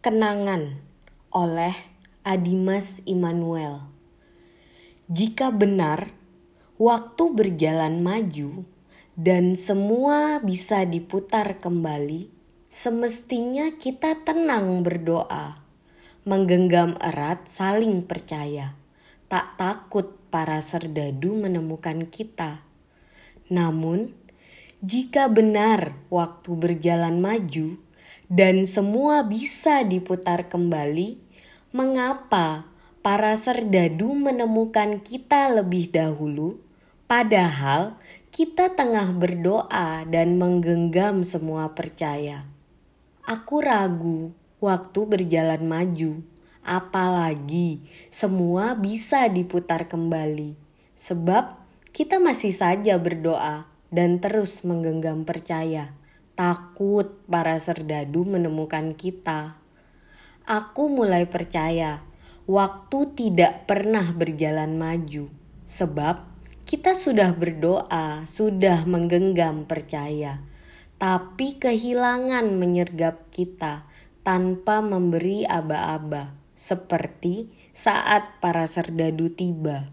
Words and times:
Kenangan 0.00 0.80
oleh 1.28 1.76
Adimas 2.24 3.04
Immanuel. 3.04 3.84
Jika 5.12 5.52
benar 5.52 6.16
waktu 6.80 7.24
berjalan 7.36 8.00
maju 8.00 8.64
dan 9.12 9.60
semua 9.60 10.40
bisa 10.40 10.88
diputar 10.88 11.60
kembali, 11.60 12.32
semestinya 12.64 13.76
kita 13.76 14.24
tenang 14.24 14.80
berdoa, 14.80 15.60
menggenggam 16.24 16.96
erat 16.96 17.44
saling 17.44 18.00
percaya, 18.00 18.72
tak 19.28 19.60
takut 19.60 20.16
para 20.32 20.64
serdadu 20.64 21.36
menemukan 21.36 22.08
kita. 22.08 22.64
Namun, 23.52 24.16
jika 24.80 25.28
benar 25.28 25.92
waktu 26.08 26.56
berjalan 26.56 27.20
maju, 27.20 27.89
dan 28.30 28.62
semua 28.62 29.26
bisa 29.26 29.82
diputar 29.82 30.46
kembali, 30.46 31.18
mengapa 31.74 32.70
para 33.02 33.34
serdadu 33.34 34.14
menemukan 34.14 35.02
kita 35.02 35.50
lebih 35.50 35.90
dahulu, 35.90 36.62
padahal 37.10 37.98
kita 38.30 38.70
tengah 38.78 39.10
berdoa 39.10 40.06
dan 40.06 40.38
menggenggam 40.38 41.26
semua 41.26 41.74
percaya? 41.74 42.46
Aku 43.26 43.66
ragu 43.66 44.30
waktu 44.62 45.00
berjalan 45.10 45.66
maju, 45.66 46.22
apalagi 46.62 47.82
semua 48.14 48.78
bisa 48.78 49.26
diputar 49.26 49.90
kembali, 49.90 50.54
sebab 50.94 51.58
kita 51.90 52.22
masih 52.22 52.54
saja 52.54 52.94
berdoa 52.94 53.66
dan 53.90 54.22
terus 54.22 54.62
menggenggam 54.62 55.26
percaya 55.26 55.98
takut 56.40 57.20
para 57.28 57.60
serdadu 57.60 58.24
menemukan 58.24 58.96
kita. 58.96 59.60
Aku 60.48 60.88
mulai 60.88 61.28
percaya 61.28 62.00
waktu 62.48 63.12
tidak 63.12 63.68
pernah 63.68 64.08
berjalan 64.16 64.72
maju, 64.80 65.28
sebab 65.68 66.24
kita 66.64 66.96
sudah 66.96 67.36
berdoa, 67.36 68.24
sudah 68.24 68.88
menggenggam 68.88 69.68
percaya, 69.68 70.40
tapi 70.96 71.60
kehilangan 71.60 72.56
menyergap 72.56 73.28
kita 73.28 73.84
tanpa 74.24 74.80
memberi 74.80 75.44
aba-aba, 75.44 76.32
seperti 76.56 77.52
saat 77.76 78.40
para 78.40 78.64
serdadu 78.64 79.28
tiba. 79.28 79.92